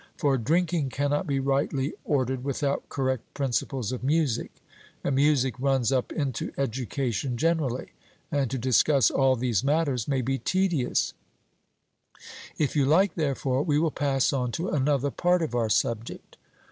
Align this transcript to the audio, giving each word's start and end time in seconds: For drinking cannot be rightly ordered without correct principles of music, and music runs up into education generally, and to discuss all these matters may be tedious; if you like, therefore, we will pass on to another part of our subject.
For 0.17 0.35
drinking 0.39 0.89
cannot 0.89 1.27
be 1.27 1.39
rightly 1.39 1.93
ordered 2.05 2.43
without 2.43 2.89
correct 2.89 3.35
principles 3.35 3.91
of 3.91 4.03
music, 4.03 4.51
and 5.03 5.13
music 5.15 5.53
runs 5.59 5.91
up 5.91 6.11
into 6.11 6.51
education 6.57 7.37
generally, 7.37 7.89
and 8.31 8.49
to 8.49 8.57
discuss 8.57 9.11
all 9.11 9.35
these 9.35 9.63
matters 9.63 10.07
may 10.07 10.21
be 10.21 10.39
tedious; 10.39 11.13
if 12.57 12.75
you 12.75 12.83
like, 12.87 13.13
therefore, 13.13 13.61
we 13.61 13.77
will 13.77 13.91
pass 13.91 14.33
on 14.33 14.51
to 14.53 14.69
another 14.69 15.11
part 15.11 15.43
of 15.43 15.53
our 15.53 15.69
subject. 15.69 16.35